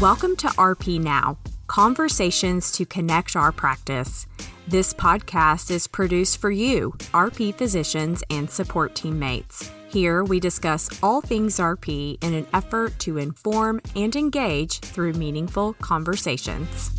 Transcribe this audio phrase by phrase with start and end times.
[0.00, 4.26] Welcome to RP Now, conversations to connect our practice.
[4.66, 9.70] This podcast is produced for you, RP physicians and support teammates.
[9.90, 15.74] Here we discuss all things RP in an effort to inform and engage through meaningful
[15.82, 16.92] conversations.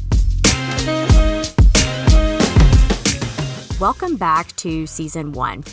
[3.79, 5.63] Welcome back to Season 1.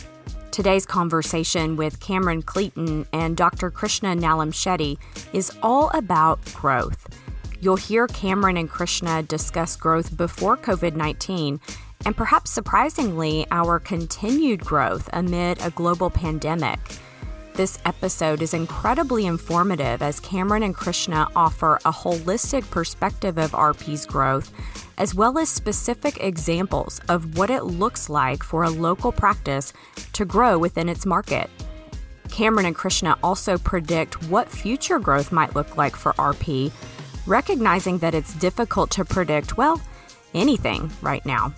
[0.59, 3.71] Today's conversation with Cameron Cleeton and Dr.
[3.71, 4.97] Krishna Nallamshetty
[5.31, 7.07] is all about growth.
[7.61, 11.61] You'll hear Cameron and Krishna discuss growth before COVID 19
[12.05, 16.77] and perhaps surprisingly, our continued growth amid a global pandemic.
[17.59, 24.05] This episode is incredibly informative as Cameron and Krishna offer a holistic perspective of RP's
[24.05, 24.53] growth,
[24.97, 29.73] as well as specific examples of what it looks like for a local practice
[30.13, 31.49] to grow within its market.
[32.31, 36.71] Cameron and Krishna also predict what future growth might look like for RP,
[37.27, 39.81] recognizing that it's difficult to predict, well,
[40.33, 41.53] anything right now.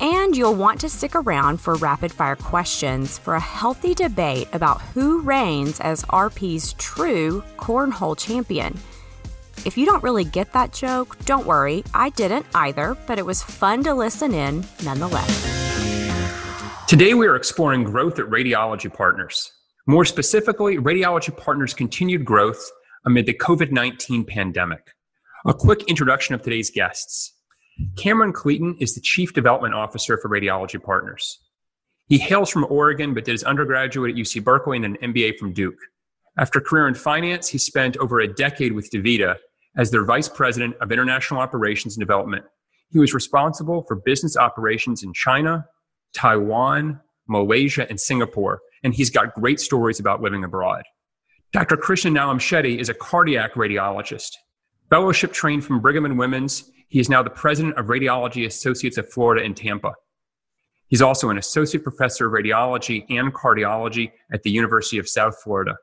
[0.00, 4.80] And you'll want to stick around for rapid fire questions for a healthy debate about
[4.80, 8.78] who reigns as RP's true cornhole champion.
[9.64, 13.42] If you don't really get that joke, don't worry, I didn't either, but it was
[13.42, 15.62] fun to listen in nonetheless.
[16.88, 19.52] Today we are exploring growth at Radiology Partners.
[19.86, 22.70] More specifically, Radiology Partners' continued growth
[23.04, 24.92] amid the COVID 19 pandemic.
[25.46, 27.34] A quick introduction of today's guests.
[27.96, 31.40] Cameron Cleeton is the Chief Development Officer for Radiology Partners.
[32.06, 35.52] He hails from Oregon but did his undergraduate at UC Berkeley and an MBA from
[35.52, 35.78] Duke.
[36.36, 39.36] After a career in finance, he spent over a decade with DaVita
[39.76, 42.44] as their Vice President of International Operations and Development.
[42.90, 45.66] He was responsible for business operations in China,
[46.14, 50.82] Taiwan, Malaysia, and Singapore, and he's got great stories about living abroad.
[51.52, 51.76] Dr.
[51.76, 54.32] Krishna Nallamshetty is a cardiac radiologist.
[54.92, 59.08] Fellowship trained from Brigham and Women's, he is now the president of Radiology Associates of
[59.08, 59.94] Florida in Tampa.
[60.88, 65.78] He's also an associate professor of radiology and cardiology at the University of South Florida.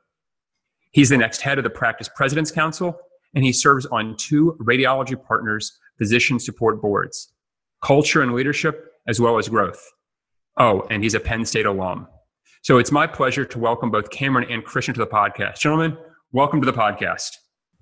[0.92, 3.00] He's the next head of the Practice President's Council,
[3.34, 7.32] and he serves on two Radiology Partners physician support boards
[7.82, 9.90] culture and leadership, as well as growth.
[10.56, 12.06] Oh, and he's a Penn State alum.
[12.62, 15.58] So it's my pleasure to welcome both Cameron and Krishna to the podcast.
[15.58, 15.98] Gentlemen,
[16.30, 17.30] welcome to the podcast.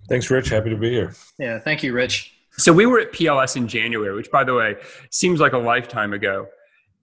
[0.09, 0.49] Thanks, Rich.
[0.49, 1.15] Happy to be here.
[1.39, 2.33] Yeah, thank you, Rich.
[2.53, 4.77] So we were at PLS in January, which, by the way,
[5.11, 6.47] seems like a lifetime ago.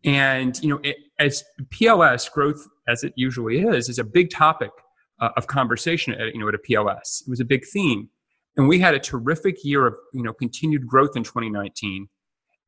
[0.04, 4.72] And you know, it, as PLS growth, as it usually is, is a big topic
[5.20, 6.14] uh, of conversation.
[6.14, 8.10] At, you know, at a PLS, it was a big theme,
[8.58, 12.08] and we had a terrific year of you know continued growth in 2019,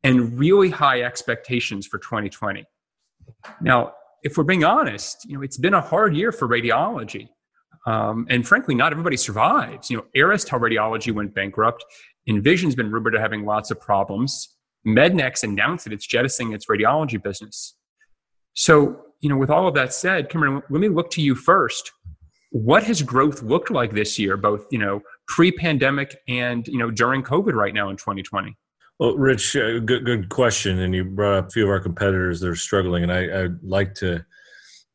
[0.03, 2.63] and really high expectations for 2020.
[3.61, 3.93] Now,
[4.23, 7.29] if we're being honest, you know, it's been a hard year for radiology.
[7.85, 9.89] Um, and frankly, not everybody survives.
[9.89, 11.83] You know, Aris Teleradiology went bankrupt.
[12.27, 14.55] Envision's been rumored to having lots of problems.
[14.85, 17.75] Mednax announced that it's jettisoning its radiology business.
[18.53, 21.91] So, you know, with all of that said, Cameron, let me look to you first.
[22.51, 27.23] What has growth looked like this year, both, you know, pre-pandemic and, you know, during
[27.23, 28.55] COVID right now in 2020?
[28.99, 30.79] Well, Rich, uh, good, good question.
[30.79, 33.03] And you brought up a few of our competitors that are struggling.
[33.03, 34.25] And I, I'd like to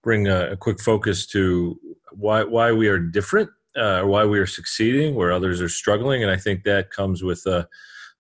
[0.03, 1.79] bring a, a quick focus to
[2.15, 6.23] why, why we are different uh, why we are succeeding where others are struggling.
[6.23, 7.65] And I think that comes with uh,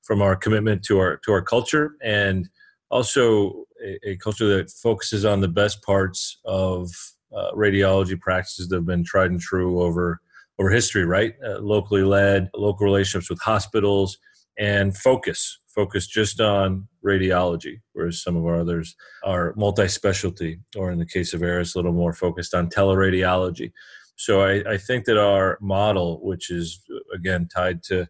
[0.02, 2.48] from our commitment to our to our culture and
[2.90, 6.90] also a, a culture that focuses on the best parts of
[7.34, 10.20] uh, radiology practices that have been tried and true over
[10.58, 11.04] over history.
[11.04, 14.18] Right, uh, locally led, local relationships with hospitals,
[14.58, 18.94] and focus focus just on radiology, whereas some of our others
[19.24, 23.72] are multi-specialty, or in the case of Aris, a little more focused on teleradiology.
[24.16, 26.82] So I, I think that our model, which is
[27.14, 28.06] again tied to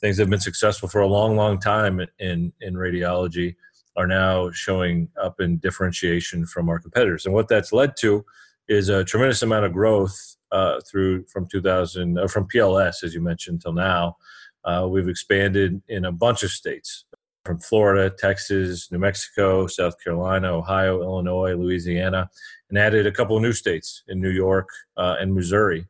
[0.00, 3.54] things that have been successful for a long, long time in in radiology,
[3.96, 7.26] are now showing up in differentiation from our competitors.
[7.26, 8.24] And what that's led to
[8.68, 13.20] is a tremendous amount of growth uh, through from 2000 uh, from PLS, as you
[13.20, 14.16] mentioned, till now.
[14.64, 17.04] Uh, we've expanded in a bunch of states
[17.44, 22.30] from Florida, Texas, New Mexico, South Carolina, Ohio, Illinois, Louisiana,
[22.70, 25.86] and added a couple of new states in New York uh, and Missouri.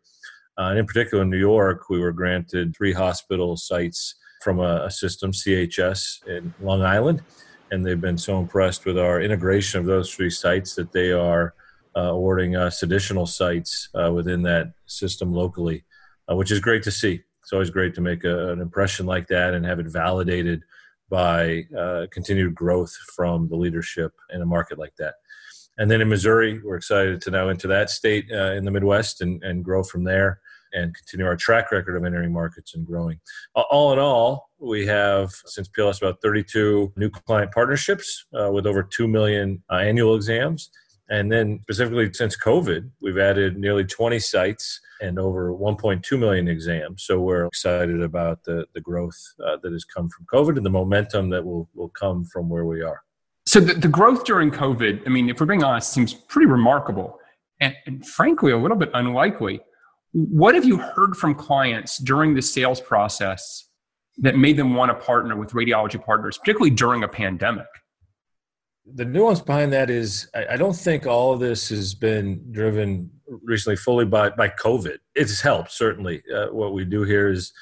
[0.58, 4.84] Uh, and in particular, in New York, we were granted three hospital sites from a,
[4.84, 7.22] a, system, CHS, in Long Island.
[7.70, 11.54] And they've been so impressed with our integration of those three sites that they are
[11.96, 15.84] uh, awarding us additional sites uh, within that system locally,
[16.30, 17.22] uh, which is great to see.
[17.44, 20.62] It's always great to make a, an impression like that and have it validated
[21.10, 25.16] by uh, continued growth from the leadership in a market like that.
[25.76, 29.20] And then in Missouri, we're excited to now enter that state uh, in the Midwest
[29.20, 30.40] and, and grow from there.
[30.72, 33.20] and continue our track record of entering markets and growing.
[33.54, 38.82] All in all, we have since PLS about 32 new client partnerships uh, with over
[38.82, 40.70] 2 million uh, annual exams.
[41.10, 47.04] And then specifically since COVID, we've added nearly 20 sites and over 1.2 million exams.
[47.04, 50.70] So we're excited about the, the growth uh, that has come from COVID and the
[50.70, 53.02] momentum that will, will come from where we are.
[53.46, 57.18] So the, the growth during COVID, I mean, if we're being honest, seems pretty remarkable
[57.60, 59.60] and, and frankly a little bit unlikely.
[60.12, 63.68] What have you heard from clients during the sales process
[64.18, 67.66] that made them want to partner with radiology partners, particularly during a pandemic?
[68.86, 73.10] The nuance behind that is I, I don't think all of this has been driven
[73.42, 74.98] recently fully by, by COVID.
[75.14, 76.22] It's helped, certainly.
[76.34, 77.52] Uh, what we do here is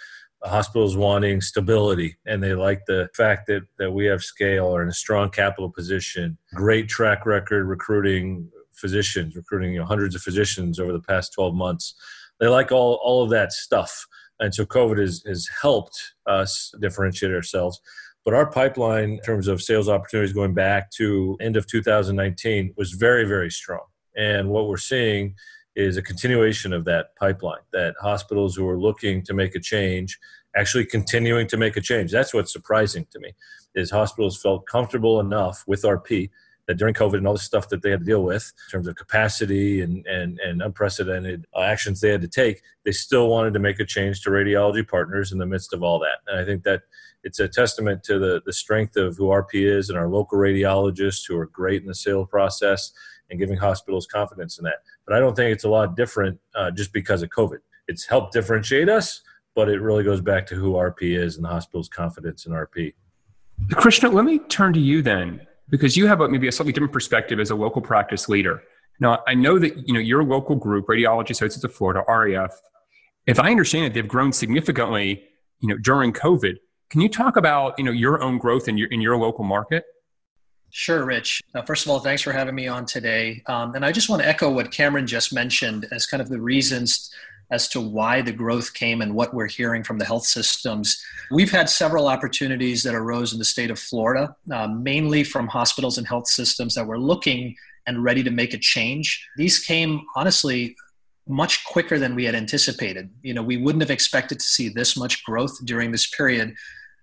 [0.45, 4.89] hospitals wanting stability and they like the fact that, that we have scale or in
[4.89, 10.81] a strong capital position, great track record recruiting physicians, recruiting you know, hundreds of physicians
[10.81, 11.95] over the past 12 months.
[12.41, 14.07] They like all, all of that stuff.
[14.41, 17.81] And so COVID has, has helped us differentiate ourselves.
[18.25, 22.93] But our pipeline in terms of sales opportunities going back to end of 2019 was
[22.93, 23.83] very, very strong.
[24.17, 25.35] And what we're seeing
[25.75, 30.19] is a continuation of that pipeline that hospitals who are looking to make a change
[30.55, 32.13] actually continuing to make a change.
[32.13, 33.33] That's what's surprising to me
[33.75, 36.31] is hospitals felt comfortable enough with RP
[36.69, 38.87] that during COVID and all the stuff that they had to deal with in terms
[38.87, 43.53] of capacity and, and, and unprecedented uh, actions they had to take, they still wanted
[43.55, 46.19] to make a change to radiology partners in the midst of all that.
[46.27, 46.83] And I think that
[47.25, 51.27] it's a testament to the, the strength of who RP is and our local radiologists
[51.27, 52.93] who are great in the sales process
[53.31, 54.83] and giving hospitals confidence in that.
[55.07, 57.59] But I don't think it's a lot different uh, just because of COVID.
[57.89, 59.23] It's helped differentiate us,
[59.55, 62.95] but it really goes back to who RP is and the hospital's confidence in RP.
[63.73, 66.93] Krishna, let me turn to you then because you have a, maybe a slightly different
[66.93, 68.63] perspective as a local practice leader.
[69.01, 72.61] Now, I know that you know your local group, Radiology Associates of Florida, RAF.
[73.27, 75.25] If I understand it, they've grown significantly,
[75.61, 76.57] you know, during COVID.
[76.93, 79.85] Can you talk about you know your own growth in your in your local market?
[80.69, 81.41] Sure, Rich.
[81.55, 83.43] Uh, first of all, thanks for having me on today.
[83.47, 86.39] Um, and I just want to echo what Cameron just mentioned as kind of the
[86.39, 87.11] reasons
[87.51, 91.03] as to why the growth came and what we're hearing from the health systems.
[91.31, 95.97] We've had several opportunities that arose in the state of Florida, uh, mainly from hospitals
[95.97, 97.57] and health systems that were looking
[97.87, 99.27] and ready to make a change.
[99.39, 100.77] These came, honestly,
[101.27, 103.09] much quicker than we had anticipated.
[103.23, 106.55] You know, we wouldn't have expected to see this much growth during this period.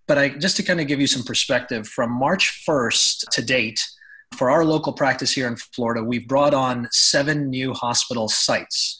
[0.09, 3.87] But I, just to kind of give you some perspective, from March 1st to date,
[4.35, 8.99] for our local practice here in Florida, we've brought on seven new hospital sites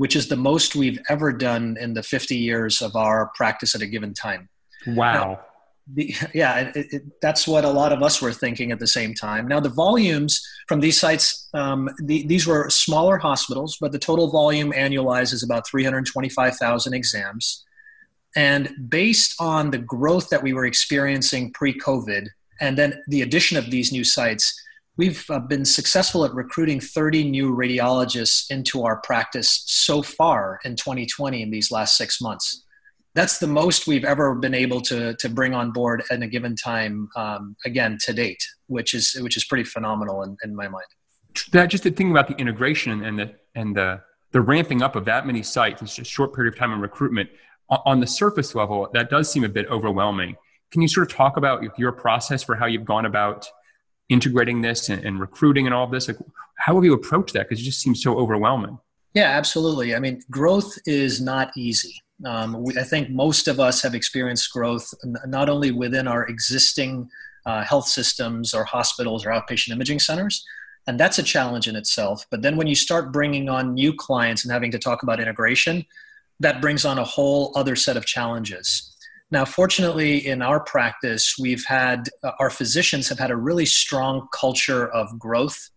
[0.00, 3.82] which is the most we've ever done in the 50 years of our practice at
[3.82, 4.48] a given time.
[4.86, 5.12] Wow.
[5.12, 5.40] Now,
[5.92, 9.12] the, yeah, it, it, that's what a lot of us were thinking at the same
[9.12, 9.46] time.
[9.46, 14.30] Now, the volumes from these sites, um, the, these were smaller hospitals, but the total
[14.30, 17.66] volume annualized is about 325,000 exams.
[18.36, 22.28] And based on the growth that we were experiencing pre COVID,
[22.60, 24.60] and then the addition of these new sites,
[25.00, 30.76] We've uh, been successful at recruiting 30 new radiologists into our practice so far in
[30.76, 32.66] 2020 in these last six months.
[33.14, 36.54] That's the most we've ever been able to, to bring on board at a given
[36.54, 40.84] time, um, again, to date, which is, which is pretty phenomenal in, in my mind.
[41.52, 45.06] That just the thing about the integration and the, and the, the ramping up of
[45.06, 47.30] that many sites in such a short period of time in recruitment
[47.70, 50.36] on the surface level, that does seem a bit overwhelming.
[50.70, 53.46] Can you sort of talk about your process for how you've gone about
[54.08, 56.08] integrating this and, and recruiting and all of this?
[56.08, 56.18] Like,
[56.56, 57.48] how have you approached that?
[57.48, 58.78] Because it just seems so overwhelming.
[59.14, 59.94] Yeah, absolutely.
[59.94, 62.02] I mean, growth is not easy.
[62.24, 64.92] Um, we, I think most of us have experienced growth
[65.26, 67.08] not only within our existing
[67.46, 70.44] uh, health systems or hospitals or outpatient imaging centers,
[70.86, 72.26] and that's a challenge in itself.
[72.30, 75.86] But then when you start bringing on new clients and having to talk about integration,
[76.40, 78.90] that brings on a whole other set of challenges.
[79.30, 84.26] Now, fortunately, in our practice, we've had uh, our physicians have had a really strong
[84.32, 85.70] culture of growth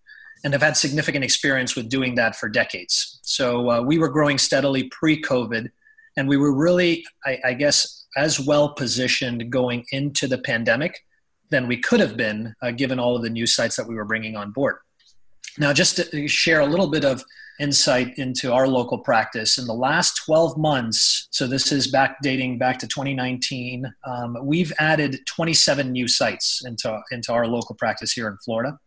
[0.44, 3.20] and have had significant experience with doing that for decades.
[3.22, 5.70] So uh, we were growing steadily pre COVID,
[6.18, 11.06] and we were really, I, I, guess, as well positioned going into the pandemic
[11.50, 14.06] than we could have been, uh, given all of the new sites that we were
[14.06, 14.78] bringing on board.
[15.60, 17.24] Now, just to share a little bit of
[17.60, 19.58] insight into our local practice.
[19.58, 24.74] In the last 12 months, so this is back dating back to 2019, um, we've
[24.80, 28.78] added 27 new sites into, into our local practice here in Florida.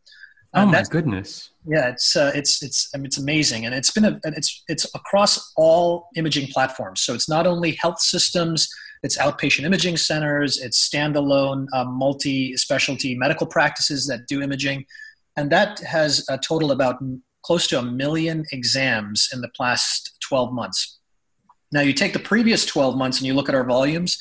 [0.56, 1.50] Oh my goodness!
[1.66, 4.86] Yeah, it's uh, it's it's I mean, it's amazing, and it's been a, it's it's
[4.94, 7.02] across all imaging platforms.
[7.02, 8.66] So it's not only health systems,
[9.02, 14.86] it's outpatient imaging centers, it's standalone uh, multi-specialty medical practices that do imaging,
[15.36, 17.02] and that has a total about
[17.46, 20.98] close to a million exams in the past 12 months.
[21.70, 24.20] Now, you take the previous 12 months and you look at our volumes,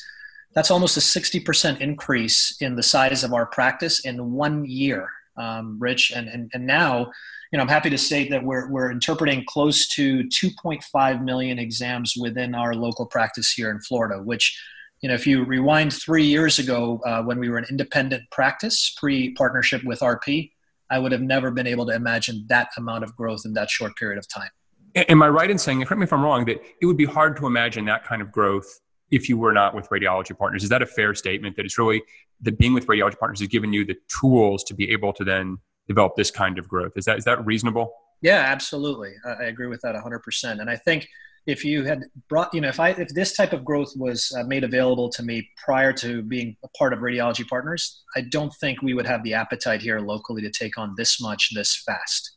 [0.54, 5.76] that's almost a 60% increase in the size of our practice in one year, um,
[5.80, 6.12] Rich.
[6.14, 7.10] And, and, and now,
[7.50, 12.14] you know, I'm happy to state that we're, we're interpreting close to 2.5 million exams
[12.16, 14.56] within our local practice here in Florida, which,
[15.00, 18.94] you know, if you rewind three years ago uh, when we were an independent practice
[18.96, 20.52] pre partnership with RP,
[20.90, 23.96] I would have never been able to imagine that amount of growth in that short
[23.96, 24.50] period of time.
[24.94, 27.36] Am I right in saying, correct me if I'm wrong, that it would be hard
[27.38, 30.62] to imagine that kind of growth if you were not with radiology partners?
[30.62, 32.02] Is that a fair statement that it's really
[32.42, 35.58] that being with radiology partners has given you the tools to be able to then
[35.86, 36.92] develop this kind of growth?
[36.96, 37.92] Is that is that reasonable?
[38.22, 39.12] Yeah, absolutely.
[39.26, 40.60] I agree with that 100%.
[40.60, 41.06] And I think
[41.46, 44.42] if you had brought, you know, if I if this type of growth was uh,
[44.44, 48.82] made available to me prior to being a part of radiology partners, I don't think
[48.82, 52.32] we would have the appetite here locally to take on this much this fast.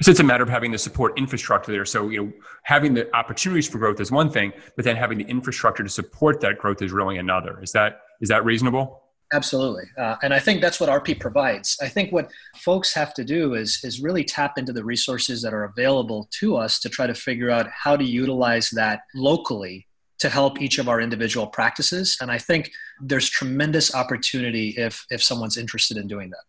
[0.00, 1.84] So it's a matter of having the support infrastructure there.
[1.84, 2.32] So, you know,
[2.64, 6.40] having the opportunities for growth is one thing, but then having the infrastructure to support
[6.40, 7.62] that growth is really another.
[7.62, 9.03] Is that is that reasonable?
[9.32, 11.76] Absolutely, uh, and I think that's what RP provides.
[11.80, 15.52] I think what folks have to do is is really tap into the resources that
[15.52, 19.88] are available to us to try to figure out how to utilize that locally
[20.18, 22.16] to help each of our individual practices.
[22.20, 26.44] And I think there's tremendous opportunity if if someone's interested in doing that.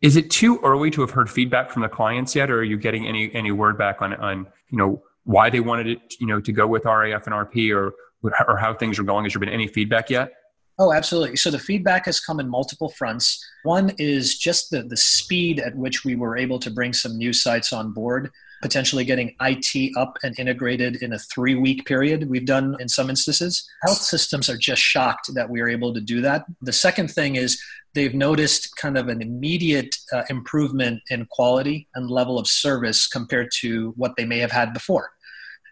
[0.00, 2.76] Is it too early to have heard feedback from the clients yet, or are you
[2.76, 6.40] getting any any word back on on you know why they wanted it you know
[6.40, 7.92] to go with RAF and RP, or
[8.48, 9.24] or how things are going?
[9.24, 10.32] Has there been any feedback yet?
[10.82, 11.36] Oh, absolutely.
[11.36, 13.40] So the feedback has come in multiple fronts.
[13.62, 17.32] One is just the, the speed at which we were able to bring some new
[17.32, 22.28] sites on board, potentially getting IT up and integrated in a three week period.
[22.28, 23.64] We've done in some instances.
[23.84, 26.46] Health systems are just shocked that we are able to do that.
[26.60, 27.62] The second thing is
[27.94, 33.52] they've noticed kind of an immediate uh, improvement in quality and level of service compared
[33.60, 35.12] to what they may have had before.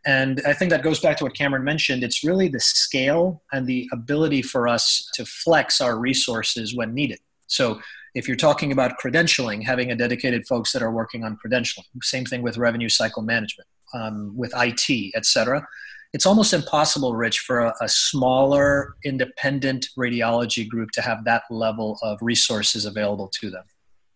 [0.07, 2.03] And I think that goes back to what Cameron mentioned.
[2.03, 7.19] It's really the scale and the ability for us to flex our resources when needed.
[7.49, 7.81] So
[8.15, 12.25] if you're talking about credentialing, having a dedicated folks that are working on credentialing, same
[12.25, 15.67] thing with revenue cycle management, um, with IT, et cetera
[16.13, 21.99] it's almost impossible, Rich, for a, a, smaller independent radiology group to have that level
[22.03, 23.65] of resources available to them.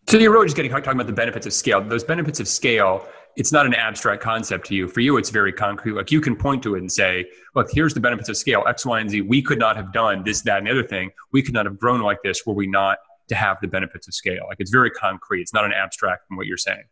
[0.08, 1.80] So you're really just getting talking about the benefits of scale.
[1.80, 4.88] Those benefits of scale, it's not an abstract concept to you.
[4.88, 5.92] For you, it's very concrete.
[5.92, 8.86] Like you can point to it and say, look, here's the benefits of scale, X,
[8.86, 9.22] Y, and Z.
[9.22, 11.10] We could not have done this, that, and the other thing.
[11.32, 12.98] We could not have grown like this were we not
[13.28, 14.44] to have the benefits of scale.
[14.48, 15.40] Like it's very concrete.
[15.40, 16.84] It's not an abstract from what you're saying.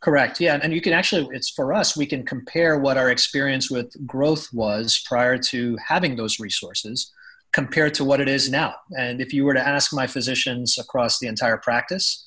[0.00, 0.40] Correct.
[0.40, 0.58] Yeah.
[0.62, 4.48] And you can actually, it's for us, we can compare what our experience with growth
[4.52, 7.10] was prior to having those resources
[7.52, 8.74] compared to what it is now.
[8.98, 12.22] And if you were to ask my physicians across the entire practice,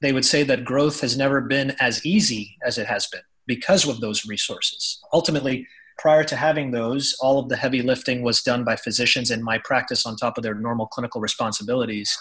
[0.00, 3.86] they would say that growth has never been as easy as it has been because
[3.86, 5.00] of those resources.
[5.12, 5.66] Ultimately,
[5.98, 9.58] prior to having those, all of the heavy lifting was done by physicians in my
[9.58, 12.18] practice on top of their normal clinical responsibilities.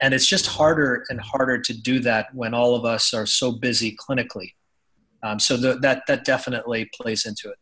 [0.00, 3.52] And it's just harder and harder to do that when all of us are so
[3.52, 4.52] busy clinically.
[5.22, 7.56] Um, so the, that that definitely plays into it.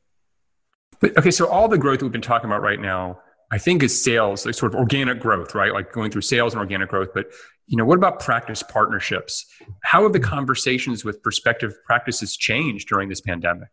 [0.98, 3.20] But okay so all the growth we've been talking about right now
[3.52, 5.72] i think is sales like sort of organic growth right?
[5.72, 7.26] Like going through sales and organic growth but
[7.66, 9.46] you know what about practice partnerships?
[9.82, 13.68] How have the conversations with prospective practices changed during this pandemic?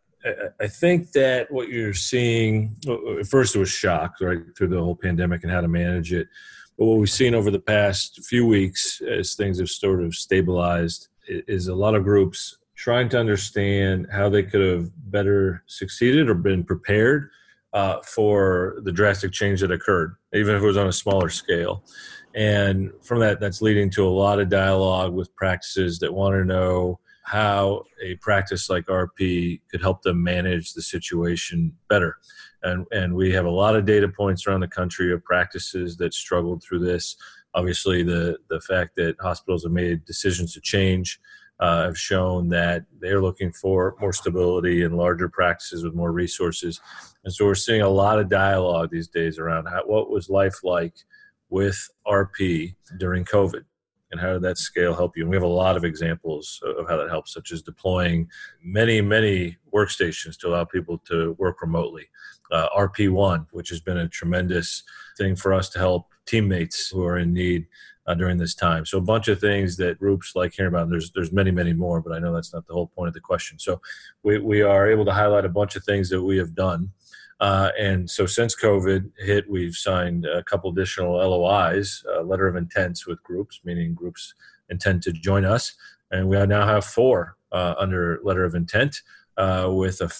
[0.60, 2.76] I think that what you're seeing,
[3.18, 6.28] at first it was shock, right, through the whole pandemic and how to manage it.
[6.78, 11.08] But what we've seen over the past few weeks, as things have sort of stabilized,
[11.26, 16.34] is a lot of groups trying to understand how they could have better succeeded or
[16.34, 17.30] been prepared
[17.72, 21.84] uh, for the drastic change that occurred, even if it was on a smaller scale.
[22.34, 26.44] And from that, that's leading to a lot of dialogue with practices that want to
[26.44, 32.18] know how a practice like RP could help them manage the situation better
[32.62, 36.14] and and we have a lot of data points around the country of practices that
[36.14, 37.16] struggled through this.
[37.54, 41.20] Obviously, the the fact that hospitals have made decisions to change
[41.60, 46.80] uh, have shown that they're looking for more stability and larger practices with more resources.
[47.24, 50.64] And so we're seeing a lot of dialogue these days around how, what was life
[50.64, 50.94] like
[51.50, 53.64] with RP during COVID
[54.10, 55.22] and how did that scale help you?
[55.22, 58.28] And we have a lot of examples of how that helps, such as deploying
[58.62, 62.08] many, many workstations to allow people to work remotely
[62.50, 64.82] uh, RP1, which has been a tremendous
[65.16, 67.66] thing for us to help teammates who are in need
[68.10, 68.84] uh, during this time.
[68.84, 70.90] So a bunch of things that groups like hearing about.
[70.90, 73.20] there's there's many many more, but I know that's not the whole point of the
[73.20, 73.58] question.
[73.58, 73.80] So
[74.24, 76.90] we we are able to highlight a bunch of things that we have done.
[77.38, 82.56] Uh, and so since COVID hit, we've signed a couple additional LOIs, a letter of
[82.56, 84.34] intents with groups, meaning groups
[84.68, 85.74] intend to join us.
[86.10, 89.00] And we now have four uh, under letter of intent
[89.36, 90.10] uh, with a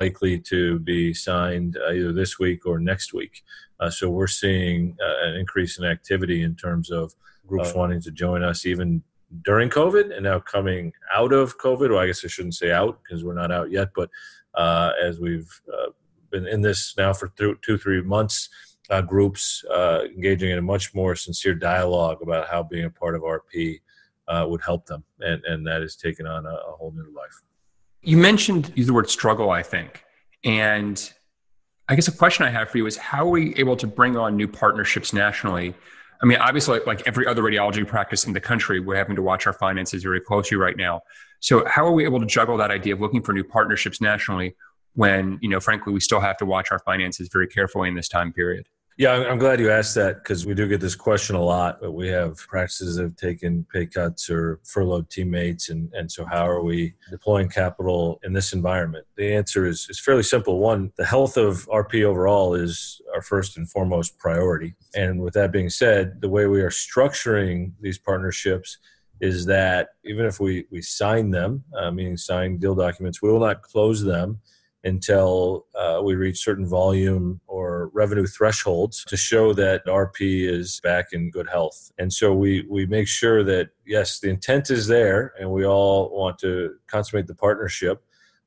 [0.00, 3.42] likely to be signed uh, either this week or next week.
[3.80, 7.14] Uh, so we're seeing uh, an increase in activity in terms of
[7.48, 9.02] groups wanting to join us even
[9.42, 11.90] during COVID and now coming out of COVID.
[11.90, 14.10] Well, I guess I shouldn't say out because we're not out yet, but
[14.54, 15.90] uh, as we've uh,
[16.30, 18.48] been in this now for th- two, three months,
[18.90, 23.14] uh, groups uh, engaging in a much more sincere dialogue about how being a part
[23.14, 23.80] of RP
[24.28, 25.04] uh, would help them.
[25.20, 27.42] And, and that has taken on a, a whole new life.
[28.02, 30.04] You mentioned use the word struggle, I think.
[30.44, 31.12] And
[31.88, 34.16] I guess a question I have for you is how are we able to bring
[34.16, 35.74] on new partnerships nationally
[36.20, 39.46] I mean, obviously, like every other radiology practice in the country, we're having to watch
[39.46, 41.02] our finances very closely right now.
[41.40, 44.56] So, how are we able to juggle that idea of looking for new partnerships nationally
[44.94, 48.08] when, you know, frankly, we still have to watch our finances very carefully in this
[48.08, 48.66] time period?
[48.98, 51.80] Yeah, I'm glad you asked that because we do get this question a lot.
[51.80, 56.24] But we have practices that have taken pay cuts or furloughed teammates, and, and so
[56.24, 59.06] how are we deploying capital in this environment?
[59.16, 60.58] The answer is, is fairly simple.
[60.58, 64.74] One, the health of RP overall is our first and foremost priority.
[64.96, 68.78] And with that being said, the way we are structuring these partnerships
[69.20, 73.38] is that even if we, we sign them, uh, meaning sign deal documents, we will
[73.38, 74.40] not close them
[74.84, 77.40] until uh, we reach certain volume
[77.98, 81.90] revenue thresholds to show that RP is back in good health.
[81.98, 86.08] And so we, we make sure that, yes, the intent is there and we all
[86.10, 88.00] want to consummate the partnership,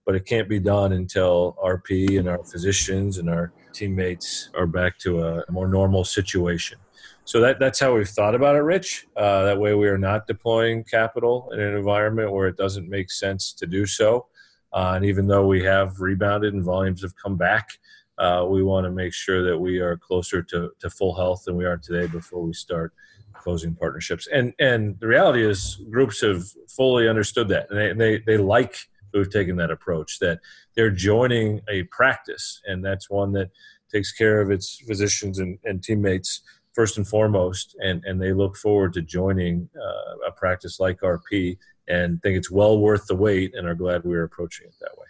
[0.06, 4.98] but it can't be done until RP and our physicians and our teammates are back
[5.00, 6.80] to a more normal situation.
[7.26, 9.08] So that, that's how we've thought about it, Rich.
[9.18, 13.12] Uh, that way we are not deploying capital in an environment where it doesn't make
[13.12, 14.28] sense to do so
[14.74, 17.78] uh, and even though we have rebounded and volumes have come back,
[18.18, 21.56] uh, we want to make sure that we are closer to, to full health than
[21.56, 22.94] we are today before we start
[23.34, 24.28] closing partnerships.
[24.28, 28.76] And and the reality is, groups have fully understood that, and they they, they like
[29.14, 30.40] who've taken that approach that
[30.76, 33.50] they're joining a practice, and that's one that
[33.92, 36.42] takes care of its physicians and, and teammates
[36.74, 41.58] first and foremost, and and they look forward to joining uh, a practice like RP
[41.88, 44.98] and think it's well worth the wait and are glad we are approaching it that
[44.98, 45.08] way.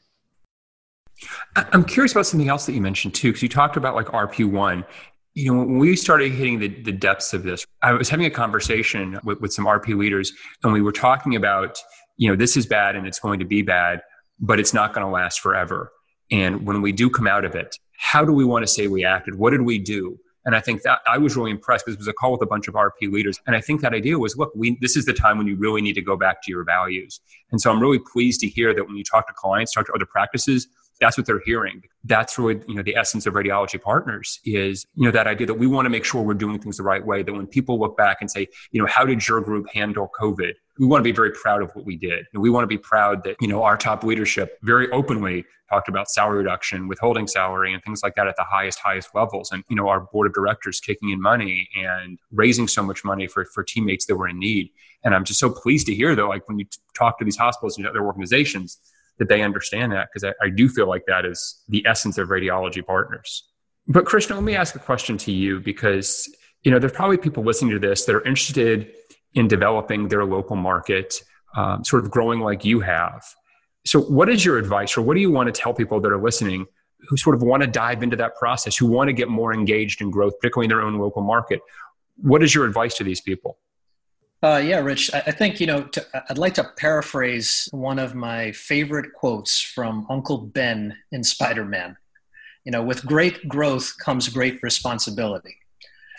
[1.56, 4.86] I'm curious about something else that you mentioned too, because you talked about like RP1.
[5.34, 8.32] You know, when we started hitting the, the depths of this, I was having a
[8.32, 11.78] conversation with, with some RP leaders, and we were talking about,
[12.18, 14.02] you know, this is bad and it's going to be bad,
[14.40, 15.92] but it's not going to last forever.
[16.32, 19.06] And when we do come out of it, how do we want to say we
[19.06, 19.36] acted?
[19.36, 20.20] What did we do?
[20.46, 22.48] And I think that I was really impressed because it was a call with a
[22.48, 23.40] bunch of RP leaders.
[23.46, 25.82] And I think that idea was, look, we, this is the time when you really
[25.82, 27.22] need to go back to your values.
[27.52, 29.94] And so I'm really pleased to hear that when you talk to clients, talk to
[29.94, 30.68] other practices,
[31.02, 31.82] that's what they're hearing.
[32.06, 35.56] That's really, you know, the essence of radiology partners is, you know, that idea that
[35.56, 37.24] we want to make sure we're doing things the right way.
[37.24, 40.54] That when people look back and say, you know, how did your group handle COVID?
[40.80, 42.28] We want to be very proud of what we did.
[42.34, 45.90] And we want to be proud that, you know, our top leadership very openly talked
[45.90, 49.52] about salary reduction, withholding salary, and things like that at the highest, highest levels.
[49.52, 53.26] And, you know, our board of directors kicking in money and raising so much money
[53.26, 54.70] for, for teammates that were in need.
[55.04, 57.78] And I'm just so pleased to hear, though, like when you talk to these hospitals
[57.78, 58.78] and other organizations,
[59.22, 62.30] that they understand that because I, I do feel like that is the essence of
[62.30, 63.44] radiology partners.
[63.88, 66.28] But Krishna, let me ask a question to you because
[66.64, 68.92] you know there's probably people listening to this that are interested
[69.36, 71.22] in developing their local market,
[71.56, 73.24] um, sort of growing like you have.
[73.86, 76.22] So, what is your advice, or what do you want to tell people that are
[76.22, 76.66] listening
[77.08, 80.02] who sort of want to dive into that process, who want to get more engaged
[80.02, 81.60] in growth, particularly in their own local market?
[82.16, 83.60] What is your advice to these people?
[84.44, 88.52] Uh, yeah, Rich, I, think, you know, to, I'd like to paraphrase one of my
[88.54, 91.96] favorite quotes from Uncle Ben in Spider Man.
[92.66, 95.58] You know, with great growth comes great responsibility.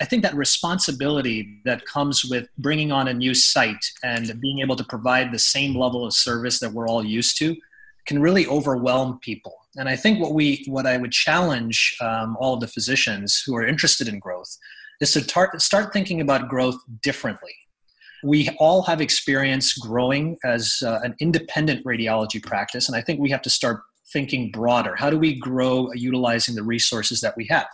[0.01, 4.77] I think that responsibility that comes with bringing on a new site and being able
[4.77, 7.57] to provide the same level of service that we're all used to
[8.07, 9.67] can really overwhelm people.
[9.77, 13.57] And I think what we, what I would challenge um, all of the physicians who
[13.57, 14.59] are interested in growth
[15.01, 17.55] is to tar- start thinking about growth differently
[18.23, 23.31] we all have experience growing as uh, an independent radiology practice, and I think we
[23.31, 23.83] have to start
[24.13, 24.95] thinking broader.
[24.97, 27.67] How do we grow utilizing the resources that we have?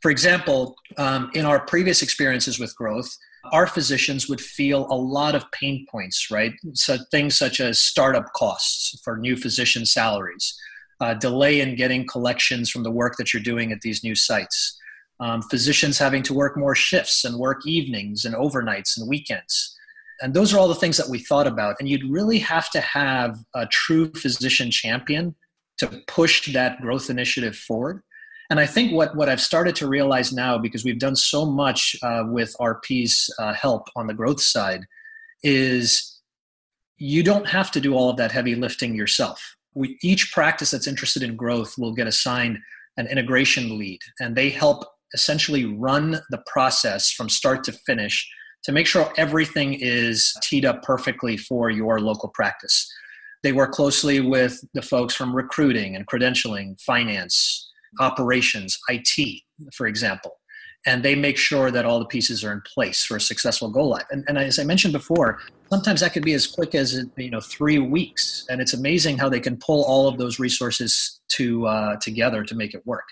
[0.00, 3.16] For example, um, in our previous experiences with growth,
[3.52, 6.52] our physicians would feel a lot of pain points, right?
[6.74, 10.58] So things such as startup costs for new physician salaries,
[11.00, 14.78] uh, delay in getting collections from the work that you're doing at these new sites,
[15.20, 19.75] um, physicians having to work more shifts and work evenings and overnights and weekends.
[20.20, 21.76] And those are all the things that we thought about.
[21.78, 25.34] And you'd really have to have a true physician champion
[25.78, 28.02] to push that growth initiative forward.
[28.48, 31.96] And I think what, what I've started to realize now, because we've done so much
[32.02, 34.82] uh, with RP's uh, help on the growth side,
[35.42, 36.20] is
[36.96, 39.56] you don't have to do all of that heavy lifting yourself.
[39.74, 42.58] we, each practice that's interested in growth will get assigned
[42.96, 48.28] an integration lead, and they help essentially run the process from start to finish
[48.64, 52.90] to make sure everything is teed up perfectly for your local practice.
[53.42, 59.42] They work closely with the folks from recruiting and credentialing, finance, operations, IT,
[59.72, 60.38] for example
[60.86, 63.84] and they make sure that all the pieces are in place for a successful go
[63.84, 64.04] live.
[64.10, 67.40] And, and as I mentioned before, sometimes that could be as quick as you know
[67.40, 71.96] three weeks, and it's amazing how they can pull all of those resources to uh,
[71.96, 73.08] together to make it work.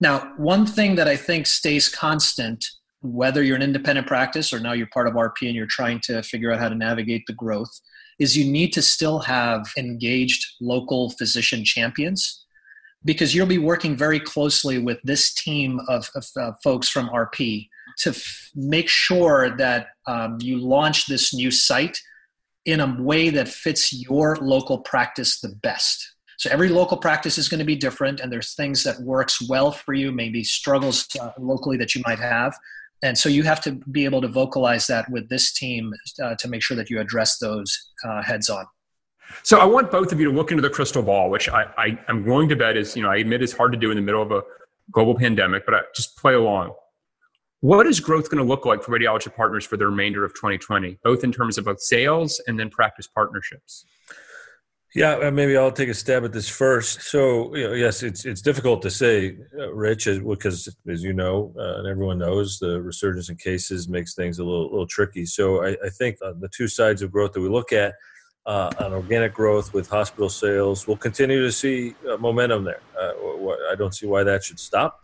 [0.00, 2.64] Now, one thing that I think stays constant,
[3.00, 6.22] whether you're an independent practice or now you're part of RP and you're trying to
[6.22, 7.80] figure out how to navigate the growth,
[8.18, 12.44] is you need to still have engaged local physician champions
[13.04, 17.68] because you'll be working very closely with this team of, of uh, folks from RP
[17.98, 21.98] to f- make sure that um, you launch this new site
[22.64, 26.14] in a way that fits your local practice the best.
[26.38, 29.72] So every local practice is going to be different, and there's things that works well
[29.72, 32.54] for you, maybe struggles uh, locally that you might have,
[33.02, 36.48] and so you have to be able to vocalize that with this team uh, to
[36.48, 38.66] make sure that you address those uh, heads on.
[39.42, 41.98] So I want both of you to look into the crystal ball, which I, I
[42.08, 44.02] am going to bet is, you know, I admit is hard to do in the
[44.02, 44.42] middle of a
[44.90, 46.74] global pandemic, but I just play along.
[47.60, 50.98] What is growth going to look like for radiology partners for the remainder of 2020,
[51.02, 53.84] both in terms of both sales and then practice partnerships?
[54.94, 57.02] Yeah, uh, maybe I'll take a stab at this first.
[57.02, 61.52] So, you know, yes, it's it's difficult to say, uh, Rich, because as you know,
[61.58, 65.26] uh, and everyone knows, the resurgence in cases makes things a little, little tricky.
[65.26, 67.96] So, I, I think uh, the two sides of growth that we look at
[68.46, 70.86] uh, on organic growth with hospital sales.
[70.88, 72.80] We'll continue to see uh, momentum there.
[72.98, 75.02] I don't see why that should stop.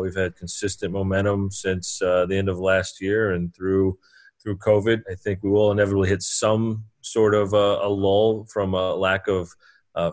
[0.00, 3.98] We've had consistent momentum since the end of last year and through
[4.42, 5.02] through COVID.
[5.10, 9.28] I think we will inevitably hit some sort of a, a lull from a lack
[9.28, 9.50] of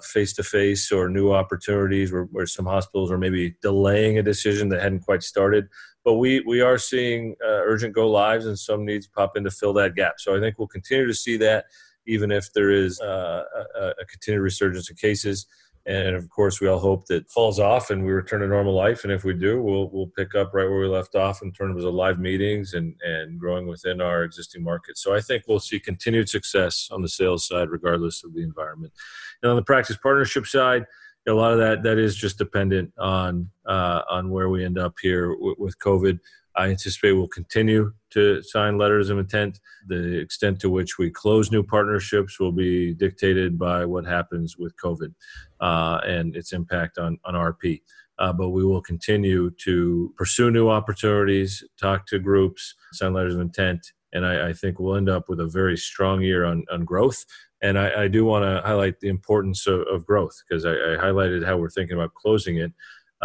[0.03, 4.69] face to face or new opportunities where, where, some hospitals are maybe delaying a decision
[4.69, 5.67] that hadn't quite started.
[6.03, 9.51] But we, we are seeing uh, urgent go lives and some needs pop in to
[9.51, 10.15] fill that gap.
[10.17, 11.65] So I think we'll continue to see that
[12.07, 13.43] even if there is uh,
[13.75, 15.47] a, a, continued resurgence of cases.
[15.87, 19.03] And of course, we all hope that falls off and we return to normal life.
[19.03, 21.83] And if we do, we'll we'll pick up right where we left off in terms
[21.83, 24.97] of live meetings and and growing within our existing market.
[24.97, 28.93] So I think we'll see continued success on the sales side, regardless of the environment.
[29.43, 30.85] And on the practice partnership side,
[31.27, 34.95] a lot of that that is just dependent on uh, on where we end up
[35.01, 36.19] here with, with COVID.
[36.55, 39.59] I anticipate we'll continue to sign letters of intent.
[39.87, 44.75] The extent to which we close new partnerships will be dictated by what happens with
[44.83, 45.13] COVID
[45.61, 47.81] uh, and its impact on, on RP.
[48.17, 53.41] Uh, but we will continue to pursue new opportunities, talk to groups, sign letters of
[53.41, 56.85] intent, and I, I think we'll end up with a very strong year on, on
[56.85, 57.25] growth.
[57.61, 60.97] And I, I do want to highlight the importance of, of growth because I, I
[60.97, 62.71] highlighted how we're thinking about closing it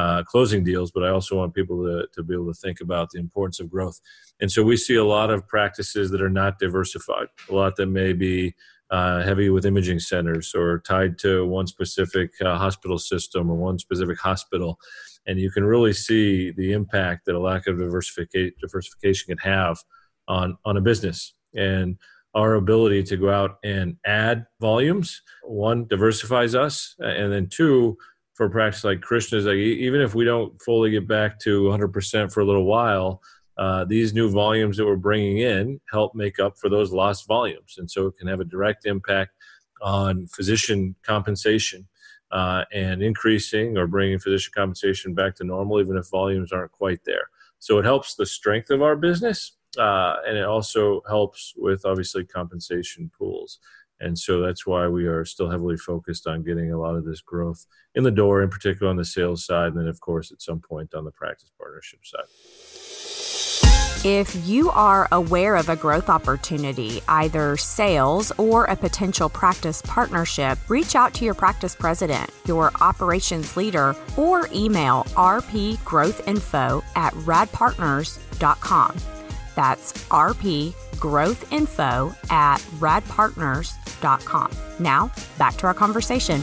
[0.01, 3.07] uh, closing deals, but I also want people to, to be able to think about
[3.11, 3.99] the importance of growth.
[4.41, 7.87] And so we see a lot of practices that are not diversified, a lot that
[7.87, 8.55] may be
[8.91, 13.79] uh, heavy with imaging centers or tied to one specific uh, hospital system or one
[13.79, 14.79] specific hospital.
[15.27, 19.77] And you can really see the impact that a lack of diversification, diversification can have
[20.27, 21.35] on, on a business.
[21.55, 21.99] And
[22.35, 27.97] our ability to go out and add volumes, one, diversifies us, and then two,
[28.41, 32.41] for practice like Krishna's, like even if we don't fully get back to 100% for
[32.41, 33.21] a little while,
[33.59, 37.75] uh, these new volumes that we're bringing in help make up for those lost volumes,
[37.77, 39.33] and so it can have a direct impact
[39.83, 41.87] on physician compensation
[42.33, 47.05] uh, and increasing or bringing physician compensation back to normal, even if volumes aren't quite
[47.05, 47.29] there.
[47.59, 52.25] So it helps the strength of our business, uh, and it also helps with obviously
[52.25, 53.59] compensation pools.
[54.01, 57.21] And so that's why we are still heavily focused on getting a lot of this
[57.21, 60.41] growth in the door, in particular on the sales side, and then, of course, at
[60.41, 62.25] some point on the practice partnership side.
[64.03, 70.59] If you are aware of a growth opportunity, either sales or a potential practice partnership,
[70.71, 79.20] reach out to your practice president, your operations leader, or email rpgrowthinfo at radpartners.com.
[79.55, 80.73] That's rpgrowthinfo
[82.31, 84.51] at radpartners.com.
[84.79, 86.43] Now, back to our conversation.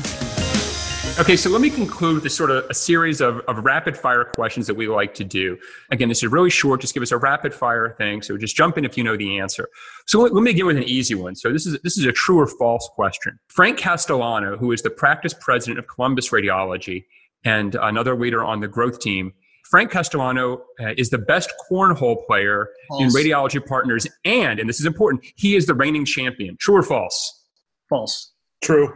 [1.20, 4.67] Okay, so let me conclude this sort of a series of, of rapid fire questions
[4.67, 5.58] that we like to do.
[5.89, 6.80] Again, this is really short.
[6.80, 8.22] Just give us a rapid fire thing.
[8.22, 9.67] So just jump in if you know the answer.
[10.06, 11.36] So let, let me begin with an easy one.
[11.36, 13.39] So this is this is a true or false question.
[13.48, 17.06] Frank Castellano, who is the practice president of Columbus Radiology
[17.43, 19.34] and another leader on the growth team,
[19.69, 23.01] Frank Castellano uh, is the best cornhole player false.
[23.01, 26.58] in Radiology Partners, and and this is important, he is the reigning champion.
[26.58, 27.43] True or false?
[27.89, 28.32] False.
[28.62, 28.93] True.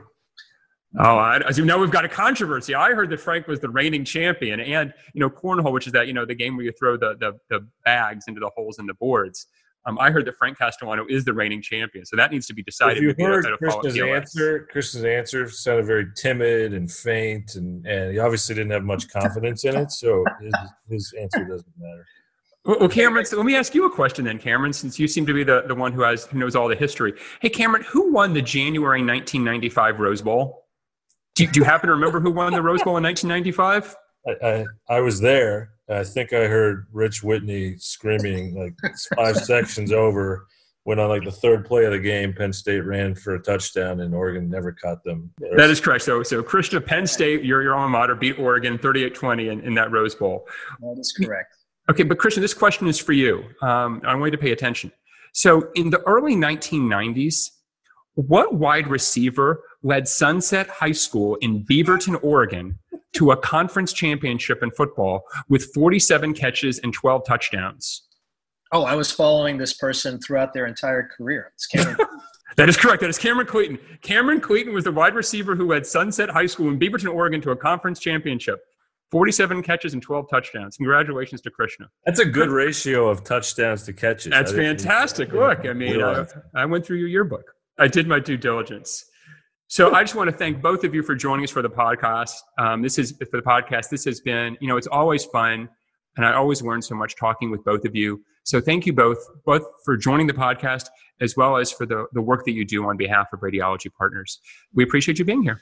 [0.99, 2.75] Oh, I, as you know, we've got a controversy.
[2.75, 6.07] I heard that Frank was the reigning champion, and you know, cornhole, which is that
[6.07, 8.85] you know the game where you throw the the, the bags into the holes in
[8.85, 9.47] the boards.
[9.85, 12.61] Um, I heard that Frank Castellano is the reigning champion, so that needs to be
[12.61, 12.97] decided.
[12.97, 18.19] If you heard Krishna's answer, Krishna's answer sounded very timid and faint, and, and he
[18.19, 20.53] obviously didn't have much confidence in it, so his,
[20.87, 22.05] his answer doesn't matter.
[22.63, 25.33] Well, Cameron, so let me ask you a question then, Cameron, since you seem to
[25.33, 27.13] be the, the one who has who knows all the history.
[27.39, 30.67] Hey, Cameron, who won the January 1995 Rose Bowl?
[31.33, 33.95] Do you, do you happen to remember who won the Rose Bowl in 1995?
[34.27, 34.65] I, I,
[34.97, 35.70] I was there.
[35.91, 38.73] I think I heard Rich Whitney screaming like
[39.15, 40.47] five sections over
[40.83, 43.99] when on like the third play of the game, Penn State ran for a touchdown
[43.99, 45.31] and Oregon never caught them.
[45.55, 46.03] That is correct.
[46.03, 49.91] So, so Krishna, Penn State, your, your alma mater, beat Oregon 38-20 in, in that
[49.91, 50.47] Rose Bowl.
[50.79, 51.53] That is correct.
[51.89, 53.43] Okay, but Krishna, this question is for you.
[53.61, 54.91] Um, I want you to pay attention.
[55.33, 57.51] So in the early 1990s,
[58.15, 62.77] what wide receiver led Sunset High School in Beaverton, Oregon
[63.13, 68.03] to a conference championship in football with 47 catches and 12 touchdowns?
[68.71, 71.51] Oh, I was following this person throughout their entire career.
[71.55, 71.97] It's Cameron.
[72.55, 73.01] that is correct.
[73.01, 73.77] That is Cameron Cleeton.
[74.01, 77.51] Cameron Cleeton was the wide receiver who led Sunset High School in Beaverton, Oregon to
[77.51, 78.59] a conference championship.
[79.11, 80.77] 47 catches and 12 touchdowns.
[80.77, 81.87] Congratulations to Krishna.
[82.05, 84.31] That's a good ratio of touchdowns to catches.
[84.31, 85.33] That's fantastic.
[85.33, 87.43] Look, I mean, uh, I, I went through your yearbook.
[87.77, 89.03] I did my due diligence.
[89.71, 92.33] So I just want to thank both of you for joining us for the podcast.
[92.57, 93.87] Um, this is for the podcast.
[93.89, 95.69] This has been, you know, it's always fun,
[96.17, 98.21] and I always learn so much talking with both of you.
[98.43, 100.89] So thank you both, both for joining the podcast
[101.21, 104.41] as well as for the, the work that you do on behalf of Radiology Partners.
[104.73, 105.61] We appreciate you being here.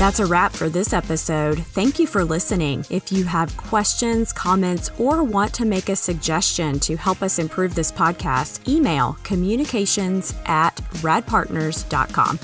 [0.00, 1.58] That's a wrap for this episode.
[1.58, 2.86] Thank you for listening.
[2.88, 7.74] If you have questions, comments, or want to make a suggestion to help us improve
[7.74, 12.38] this podcast, email communications at radpartners.com.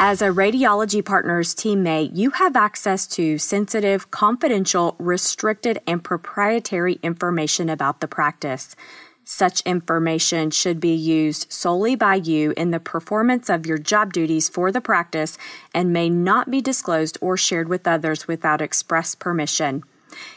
[0.00, 7.68] As a Radiology Partners teammate, you have access to sensitive, confidential, restricted, and proprietary information
[7.68, 8.74] about the practice.
[9.24, 14.50] Such information should be used solely by you in the performance of your job duties
[14.50, 15.38] for the practice
[15.72, 19.82] and may not be disclosed or shared with others without express permission.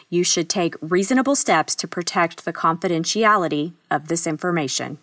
[0.09, 4.99] You should take reasonable steps to protect the confidentiality of this information.